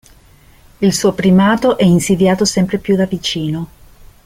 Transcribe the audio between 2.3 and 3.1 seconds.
sempre più da